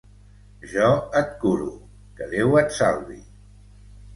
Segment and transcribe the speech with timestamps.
[0.71, 0.87] Jo
[1.19, 1.67] et curo,
[2.17, 3.21] que Déu et salvi.